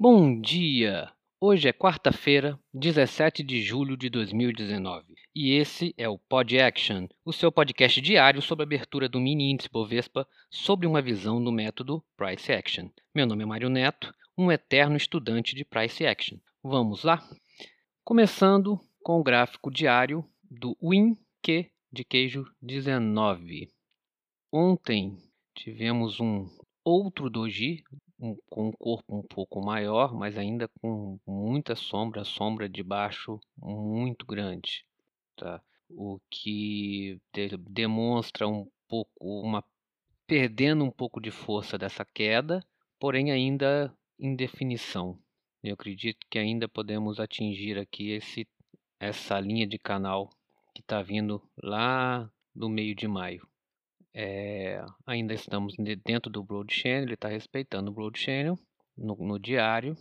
Bom 0.00 0.40
dia! 0.40 1.12
Hoje 1.40 1.68
é 1.68 1.72
quarta-feira, 1.72 2.56
17 2.72 3.42
de 3.42 3.60
julho 3.60 3.96
de 3.96 4.08
2019 4.08 5.12
e 5.34 5.54
esse 5.54 5.92
é 5.98 6.08
o 6.08 6.16
Pod 6.16 6.56
Action, 6.56 7.08
o 7.24 7.32
seu 7.32 7.50
podcast 7.50 8.00
diário 8.00 8.40
sobre 8.40 8.62
a 8.62 8.66
abertura 8.66 9.08
do 9.08 9.18
mini 9.18 9.50
índice 9.50 9.68
Bovespa 9.68 10.24
sobre 10.48 10.86
uma 10.86 11.02
visão 11.02 11.42
do 11.42 11.50
método 11.50 12.00
Price 12.16 12.52
Action. 12.52 12.90
Meu 13.12 13.26
nome 13.26 13.42
é 13.42 13.46
Mário 13.46 13.68
Neto, 13.68 14.14
um 14.38 14.52
eterno 14.52 14.96
estudante 14.96 15.56
de 15.56 15.64
Price 15.64 16.06
Action. 16.06 16.38
Vamos 16.62 17.02
lá? 17.02 17.20
Começando 18.04 18.78
com 19.02 19.18
o 19.18 19.24
gráfico 19.24 19.68
diário 19.68 20.24
do 20.48 20.76
WinQ 20.80 21.72
de 21.90 22.04
queijo 22.04 22.44
19. 22.62 23.68
Ontem 24.52 25.18
tivemos 25.56 26.20
um 26.20 26.48
outro 26.84 27.28
doji 27.28 27.82
um, 28.18 28.36
com 28.48 28.68
um 28.68 28.72
corpo 28.72 29.16
um 29.16 29.22
pouco 29.22 29.60
maior, 29.64 30.14
mas 30.14 30.36
ainda 30.36 30.68
com 30.80 31.18
muita 31.26 31.74
sombra, 31.76 32.24
sombra 32.24 32.68
de 32.68 32.82
baixo 32.82 33.40
muito 33.56 34.26
grande, 34.26 34.84
tá? 35.36 35.62
O 35.90 36.20
que 36.30 37.20
de, 37.32 37.56
demonstra 37.56 38.46
um 38.46 38.68
pouco 38.88 39.10
uma 39.20 39.64
perdendo 40.26 40.84
um 40.84 40.90
pouco 40.90 41.20
de 41.20 41.30
força 41.30 41.78
dessa 41.78 42.04
queda, 42.04 42.62
porém 42.98 43.30
ainda 43.30 43.94
em 44.18 44.36
definição. 44.36 45.18
Eu 45.62 45.74
acredito 45.74 46.26
que 46.30 46.38
ainda 46.38 46.68
podemos 46.68 47.18
atingir 47.18 47.78
aqui 47.78 48.10
esse 48.10 48.46
essa 49.00 49.38
linha 49.38 49.66
de 49.66 49.78
canal 49.78 50.28
que 50.74 50.80
está 50.80 51.00
vindo 51.02 51.40
lá 51.62 52.30
do 52.54 52.68
meio 52.68 52.94
de 52.94 53.06
maio. 53.06 53.46
É, 54.14 54.84
ainda 55.06 55.34
estamos 55.34 55.74
dentro 56.04 56.30
do 56.30 56.42
Broad 56.42 56.72
Channel, 56.72 57.02
ele 57.02 57.14
está 57.14 57.28
respeitando 57.28 57.90
o 57.90 57.94
Broad 57.94 58.18
Channel 58.18 58.58
no, 58.96 59.14
no 59.16 59.38
diário 59.38 59.96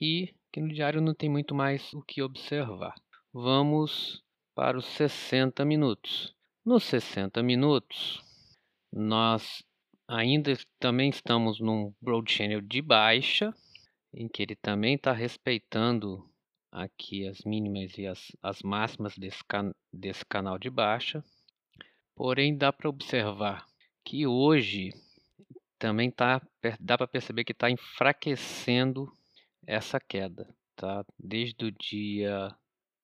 e 0.00 0.34
que 0.52 0.60
no 0.60 0.68
diário 0.68 1.00
não 1.00 1.14
tem 1.14 1.28
muito 1.28 1.54
mais 1.54 1.92
o 1.92 2.02
que 2.02 2.22
observar. 2.22 2.94
Vamos 3.32 4.22
para 4.54 4.78
os 4.78 4.86
60 4.86 5.64
minutos. 5.64 6.34
Nos 6.64 6.84
60 6.84 7.42
minutos, 7.42 8.22
nós 8.92 9.62
ainda 10.06 10.52
também 10.78 11.10
estamos 11.10 11.60
num 11.60 11.94
Broad 12.00 12.30
Channel 12.30 12.60
de 12.60 12.80
baixa, 12.80 13.54
em 14.12 14.28
que 14.28 14.42
ele 14.42 14.56
também 14.56 14.94
está 14.94 15.12
respeitando 15.12 16.28
aqui 16.72 17.26
as 17.26 17.42
mínimas 17.44 17.96
e 17.98 18.06
as, 18.06 18.32
as 18.42 18.62
máximas 18.62 19.16
desse, 19.16 19.42
can, 19.44 19.72
desse 19.92 20.24
canal 20.24 20.58
de 20.58 20.70
baixa. 20.70 21.24
Porém, 22.18 22.56
dá 22.56 22.72
para 22.72 22.88
observar 22.88 23.64
que 24.04 24.26
hoje 24.26 24.90
também 25.78 26.10
tá, 26.10 26.42
dá 26.80 26.98
para 26.98 27.06
perceber 27.06 27.44
que 27.44 27.52
está 27.52 27.70
enfraquecendo 27.70 29.08
essa 29.64 30.00
queda. 30.00 30.52
Tá? 30.74 31.04
Desde 31.16 31.66
o 31.66 31.70
dia 31.70 32.52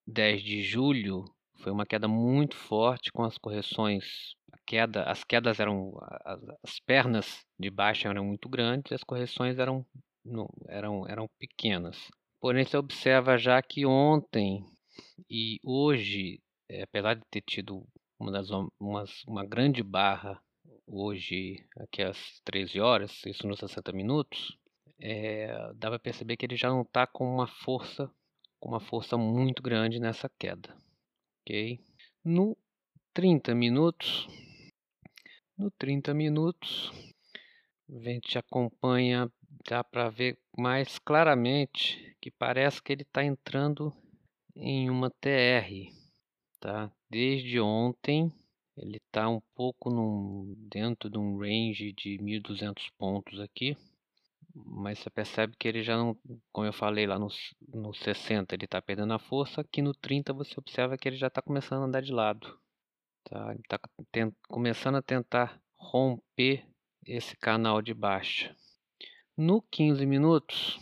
10 0.05 0.43
de 0.43 0.63
julho, 0.65 1.25
foi 1.59 1.71
uma 1.71 1.87
queda 1.87 2.09
muito 2.09 2.57
forte 2.57 3.13
com 3.13 3.23
as 3.23 3.39
correções. 3.39 4.35
A 4.53 4.59
queda, 4.67 5.05
as 5.05 5.23
quedas 5.23 5.61
eram. 5.61 5.97
As, 6.25 6.41
as 6.65 6.81
pernas 6.81 7.47
de 7.57 7.71
baixo 7.71 8.09
eram 8.09 8.25
muito 8.25 8.49
grandes 8.49 8.91
e 8.91 8.95
as 8.97 9.05
correções 9.05 9.61
eram, 9.61 9.87
não, 10.25 10.49
eram, 10.67 11.09
eram 11.09 11.29
pequenas. 11.39 12.11
Porém, 12.41 12.65
você 12.65 12.77
observa 12.77 13.39
já 13.39 13.63
que 13.63 13.87
ontem 13.87 14.67
e 15.31 15.61
hoje, 15.63 16.41
é, 16.69 16.83
apesar 16.83 17.15
de 17.15 17.23
ter 17.31 17.43
tido 17.43 17.87
uma, 18.19 18.33
das, 18.33 18.49
umas, 18.81 19.25
uma 19.25 19.45
grande 19.45 19.83
barra 19.83 20.41
hoje, 20.87 21.65
aqui 21.79 22.03
às 22.03 22.41
13 22.45 22.81
horas, 22.81 23.25
isso 23.27 23.47
nos 23.47 23.59
60 23.59 23.93
minutos, 23.93 24.57
é, 25.01 25.49
dá 25.75 25.89
para 25.89 25.99
perceber 25.99 26.37
que 26.37 26.47
ele 26.47 26.57
já 26.57 26.69
não 26.69 26.83
está 26.83 27.07
com 27.07 27.27
uma 27.27 27.47
força, 27.47 28.11
com 28.61 28.69
uma 28.69 28.81
força 28.81 29.17
muito 29.17 29.63
grande 29.63 29.99
nessa 29.99 30.31
queda, 30.39 30.77
ok? 31.43 31.81
No 32.25 32.57
30 33.13 33.55
minutos, 33.55 34.27
no 35.57 35.71
30 35.71 36.15
minutos, 36.15 36.93
a 37.89 37.99
gente 37.99 38.39
acompanha, 38.39 39.31
dá 39.69 39.85
para 39.85 40.09
ver 40.09 40.39
mais 40.57 40.99
claramente 40.99 42.17
que 42.21 42.31
parece 42.31 42.83
que 42.83 42.93
ele 42.93 43.03
está 43.03 43.23
entrando 43.23 43.93
em 44.57 44.89
uma 44.89 45.11
TR, 45.11 45.93
tá? 46.61 46.91
Desde 47.15 47.61
ontem 47.61 48.29
ele 48.77 48.97
está 48.97 49.29
um 49.29 49.41
pouco 49.55 49.89
num, 49.89 50.53
dentro 50.69 51.09
de 51.09 51.17
um 51.17 51.39
range 51.39 51.93
de 51.93 52.19
1.200 52.19 52.91
pontos 52.99 53.39
aqui, 53.39 53.77
mas 54.53 54.99
você 54.99 55.09
percebe 55.11 55.55
que 55.57 55.69
ele 55.69 55.81
já 55.85 55.97
não, 55.97 56.19
como 56.51 56.67
eu 56.67 56.73
falei 56.73 57.07
lá 57.07 57.17
no, 57.17 57.29
no 57.73 57.95
60 57.95 58.53
ele 58.53 58.65
está 58.65 58.83
perdendo 58.83 59.13
a 59.13 59.21
força, 59.21 59.61
aqui 59.61 59.81
no 59.81 59.95
30 59.95 60.33
você 60.33 60.55
observa 60.59 60.99
que 60.99 61.07
ele 61.07 61.17
já 61.17 61.29
está 61.29 61.41
começando 61.41 61.83
a 61.83 61.85
andar 61.85 62.03
de 62.03 62.11
lado, 62.11 62.59
tá? 63.23 63.55
Está 63.61 63.79
começando 64.49 64.97
a 64.97 65.03
tentar 65.03 65.63
romper 65.77 66.67
esse 67.07 67.37
canal 67.37 67.81
de 67.81 67.95
baixa. 67.95 68.57
No 69.37 69.63
15 69.63 70.05
minutos, 70.05 70.81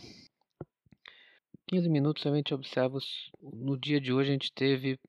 15 1.67 1.87
minutos 1.89 2.25
a 2.25 2.35
gente 2.35 2.55
observa, 2.55 2.97
no 3.39 3.77
dia 3.77 4.01
de 4.01 4.11
hoje 4.11 4.31
a 4.31 4.33
gente 4.33 4.51
teve 4.51 4.99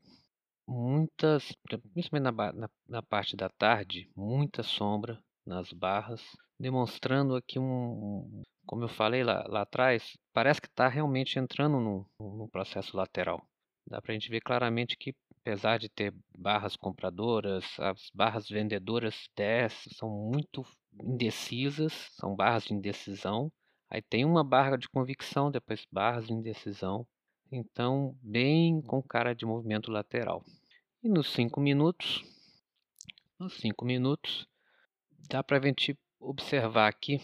muitas, 0.66 1.52
principalmente 1.92 2.32
na, 2.32 2.52
na, 2.52 2.70
na 2.88 3.02
parte 3.02 3.36
da 3.36 3.48
tarde, 3.48 4.10
muita 4.16 4.62
sombra 4.62 5.22
nas 5.46 5.72
barras, 5.72 6.22
demonstrando 6.58 7.36
aqui 7.36 7.58
um, 7.58 8.42
como 8.66 8.84
eu 8.84 8.88
falei 8.88 9.22
lá, 9.22 9.44
lá 9.46 9.62
atrás, 9.62 10.16
parece 10.32 10.60
que 10.60 10.68
está 10.68 10.88
realmente 10.88 11.38
entrando 11.38 11.78
no, 11.78 12.06
no 12.18 12.48
processo 12.48 12.96
lateral. 12.96 13.46
Dá 13.86 14.00
para 14.00 14.12
a 14.12 14.14
gente 14.14 14.30
ver 14.30 14.40
claramente 14.40 14.96
que, 14.96 15.14
apesar 15.40 15.78
de 15.78 15.88
ter 15.90 16.14
barras 16.36 16.74
compradoras, 16.76 17.64
as 17.78 18.10
barras 18.14 18.48
vendedoras 18.48 19.28
descem, 19.36 19.92
são 19.94 20.08
muito 20.08 20.64
indecisas, 21.02 21.92
são 22.12 22.34
barras 22.34 22.64
de 22.64 22.72
indecisão. 22.72 23.52
Aí 23.90 24.00
tem 24.00 24.24
uma 24.24 24.42
barra 24.42 24.76
de 24.76 24.88
convicção, 24.88 25.50
depois 25.50 25.86
barras 25.92 26.26
de 26.26 26.32
indecisão. 26.32 27.06
Então, 27.56 28.18
bem 28.20 28.82
com 28.82 29.00
cara 29.00 29.32
de 29.32 29.46
movimento 29.46 29.88
lateral. 29.88 30.44
E 31.00 31.08
nos 31.08 31.32
5 31.32 31.60
minutos, 31.60 32.24
nos 33.38 33.54
5 33.58 33.84
minutos, 33.84 34.48
dá 35.28 35.40
para 35.40 35.58
a 35.58 35.62
gente 35.62 35.96
observar 36.18 36.88
aqui 36.88 37.20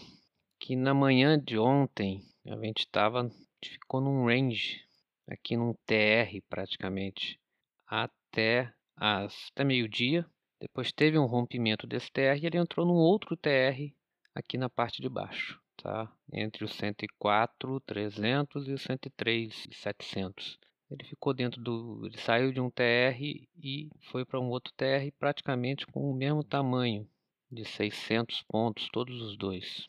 que 0.57 0.73
na 0.73 0.93
manhã 0.93 1.37
de 1.37 1.59
ontem 1.59 2.23
a 2.45 2.55
gente 2.65 2.85
estava 2.85 3.29
ficou 3.61 3.99
num 3.99 4.25
range 4.25 4.81
aqui 5.27 5.57
num 5.57 5.73
TR 5.85 6.41
praticamente 6.49 7.37
até 7.85 8.73
as 8.95 9.49
até 9.51 9.65
meio-dia. 9.65 10.25
Depois 10.61 10.93
teve 10.93 11.19
um 11.19 11.25
rompimento 11.25 11.85
desse 11.85 12.09
TR 12.09 12.41
e 12.41 12.45
ele 12.45 12.57
entrou 12.57 12.85
num 12.85 12.93
outro 12.93 13.35
TR 13.35 13.93
aqui 14.33 14.57
na 14.57 14.69
parte 14.69 15.01
de 15.01 15.09
baixo 15.09 15.61
tá? 15.81 16.11
entre 16.33 16.63
os 16.63 16.73
104, 16.73 17.79
300 17.81 18.67
e 18.67 18.73
os 18.73 18.81
103, 18.81 19.67
700. 19.71 20.59
Ele 20.89 21.05
ficou 21.05 21.33
dentro 21.33 21.61
do. 21.61 22.05
Ele 22.05 22.17
saiu 22.17 22.51
de 22.51 22.59
um 22.59 22.69
TR 22.69 23.17
e 23.57 23.89
foi 24.11 24.25
para 24.25 24.39
um 24.39 24.49
outro 24.49 24.73
TR 24.75 25.09
praticamente 25.17 25.87
com 25.87 26.11
o 26.11 26.13
mesmo 26.13 26.43
tamanho, 26.43 27.07
de 27.49 27.63
600 27.63 28.43
pontos, 28.43 28.89
todos 28.91 29.21
os 29.21 29.37
dois. 29.37 29.87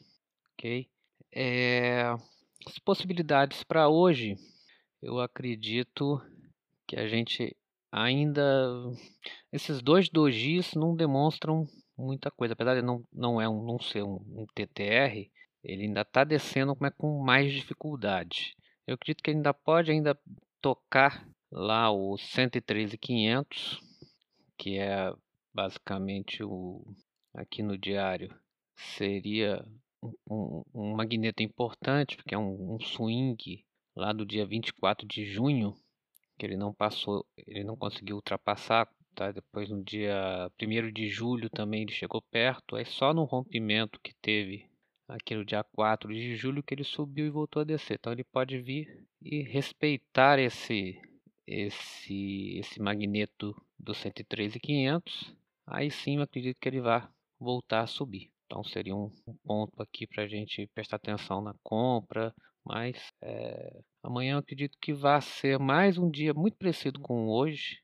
Ok? 0.52 0.88
É, 1.32 2.02
as 2.66 2.78
possibilidades 2.78 3.64
para 3.64 3.88
hoje, 3.88 4.36
eu 5.02 5.18
acredito 5.18 6.20
que 6.86 6.96
a 6.96 7.08
gente 7.08 7.56
ainda. 7.90 8.42
Esses 9.52 9.82
dois 9.82 10.08
dojis 10.08 10.74
não 10.74 10.94
demonstram 10.94 11.66
muita 11.96 12.30
coisa, 12.30 12.54
apesar 12.54 12.76
de 12.76 12.82
não, 12.82 13.04
não, 13.12 13.40
é 13.40 13.48
um, 13.48 13.64
não 13.64 13.78
ser 13.80 14.02
um, 14.02 14.16
um 14.16 14.46
TTR, 14.54 15.30
ele 15.62 15.84
ainda 15.84 16.02
está 16.02 16.24
descendo 16.24 16.76
é 16.82 16.90
com 16.90 17.22
mais 17.22 17.52
dificuldade. 17.52 18.56
Eu 18.86 18.94
acredito 18.94 19.22
que 19.22 19.30
ainda 19.30 19.54
pode 19.54 19.90
ainda 19.90 20.18
tocar 20.60 21.26
lá 21.50 21.90
o 21.90 22.14
113.500, 22.14 23.78
que 24.56 24.78
é 24.78 25.12
basicamente 25.54 26.42
o 26.42 26.84
aqui 27.34 27.62
no 27.62 27.78
diário 27.78 28.34
seria 28.76 29.64
um, 30.02 30.14
um, 30.28 30.64
um 30.74 30.94
magneto 30.94 31.42
importante, 31.42 32.16
porque 32.16 32.34
é 32.34 32.38
um, 32.38 32.74
um 32.74 32.80
swing 32.80 33.64
lá 33.94 34.12
do 34.12 34.26
dia 34.26 34.44
24 34.44 35.06
de 35.06 35.24
junho, 35.24 35.74
que 36.38 36.44
ele 36.44 36.56
não 36.56 36.72
passou, 36.72 37.24
ele 37.46 37.64
não 37.64 37.76
conseguiu 37.76 38.16
ultrapassar, 38.16 38.88
tá? 39.14 39.30
Depois 39.30 39.68
no 39.70 39.82
dia 39.82 40.50
1 40.60 40.92
de 40.92 41.08
julho 41.08 41.48
também 41.50 41.82
ele 41.82 41.92
chegou 41.92 42.20
perto, 42.22 42.76
é 42.76 42.84
só 42.84 43.14
no 43.14 43.24
rompimento 43.24 44.00
que 44.00 44.14
teve 44.20 44.71
aqui 45.14 45.34
no 45.34 45.44
dia 45.44 45.64
4 45.64 46.12
de 46.12 46.36
julho 46.36 46.62
que 46.62 46.74
ele 46.74 46.84
subiu 46.84 47.26
e 47.26 47.30
voltou 47.30 47.62
a 47.62 47.64
descer. 47.64 47.94
Então 47.94 48.12
ele 48.12 48.24
pode 48.24 48.58
vir 48.60 49.06
e 49.20 49.42
respeitar 49.42 50.38
esse 50.38 51.00
esse 51.46 52.58
esse 52.58 52.80
magneto 52.80 53.54
do 53.78 53.94
103,500. 53.94 55.34
Aí 55.66 55.90
sim 55.90 56.16
eu 56.16 56.22
acredito 56.22 56.58
que 56.60 56.68
ele 56.68 56.80
vai 56.80 57.06
voltar 57.38 57.80
a 57.82 57.86
subir. 57.86 58.30
Então 58.46 58.62
seria 58.64 58.94
um, 58.94 59.10
um 59.26 59.34
ponto 59.44 59.82
aqui 59.82 60.06
para 60.06 60.24
a 60.24 60.28
gente 60.28 60.66
prestar 60.74 60.96
atenção 60.96 61.40
na 61.40 61.54
compra 61.62 62.34
mas 62.64 63.12
é, 63.20 63.82
amanhã 64.02 64.34
eu 64.34 64.38
acredito 64.38 64.78
que 64.80 64.92
vai 64.92 65.20
ser 65.20 65.58
mais 65.58 65.98
um 65.98 66.10
dia 66.10 66.32
muito 66.32 66.56
parecido 66.56 67.00
com 67.00 67.28
hoje, 67.28 67.80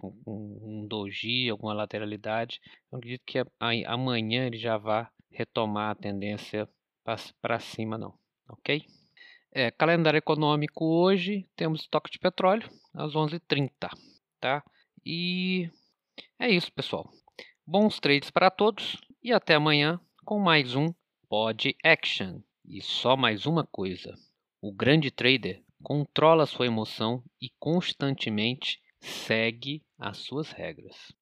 com, 0.00 0.14
um 0.26 0.86
doji, 0.86 1.48
alguma 1.50 1.74
lateralidade. 1.74 2.60
Eu 2.90 2.98
acredito 2.98 3.22
que 3.26 3.38
amanhã 3.86 4.46
ele 4.46 4.56
já 4.56 4.78
vai 4.78 5.06
retomar 5.34 5.90
a 5.90 5.94
tendência 5.94 6.68
para 7.42 7.58
cima, 7.58 7.98
não, 7.98 8.14
ok? 8.48 8.86
É, 9.52 9.70
calendário 9.70 10.18
econômico 10.18 10.84
hoje, 10.84 11.48
temos 11.54 11.82
estoque 11.82 12.10
de 12.10 12.18
petróleo 12.18 12.68
às 12.94 13.12
11h30, 13.12 13.70
tá? 14.40 14.64
E 15.04 15.70
é 16.38 16.48
isso, 16.48 16.72
pessoal. 16.72 17.10
Bons 17.66 18.00
trades 18.00 18.30
para 18.30 18.50
todos 18.50 19.00
e 19.22 19.32
até 19.32 19.54
amanhã 19.54 20.00
com 20.24 20.38
mais 20.38 20.74
um 20.74 20.92
Pod 21.28 21.76
Action. 21.84 22.40
E 22.66 22.80
só 22.80 23.16
mais 23.16 23.46
uma 23.46 23.66
coisa: 23.66 24.14
o 24.60 24.72
grande 24.72 25.10
trader 25.10 25.62
controla 25.82 26.46
sua 26.46 26.66
emoção 26.66 27.22
e 27.40 27.50
constantemente 27.58 28.80
segue 29.00 29.84
as 29.98 30.18
suas 30.18 30.50
regras. 30.50 31.12